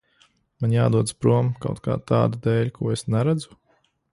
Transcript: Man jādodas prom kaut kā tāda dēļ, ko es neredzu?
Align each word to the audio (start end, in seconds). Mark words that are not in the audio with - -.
Man 0.63 0.71
jādodas 0.75 1.17
prom 1.25 1.51
kaut 1.65 1.83
kā 1.89 1.99
tāda 2.13 2.41
dēļ, 2.49 2.73
ko 2.79 2.91
es 2.95 3.05
neredzu? 3.17 3.55